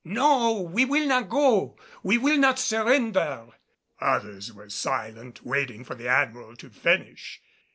[0.03, 1.77] "No, we will not go!
[2.01, 3.49] We will not surrender!"
[3.99, 7.39] Others were silent, waiting for the Admiral to finish.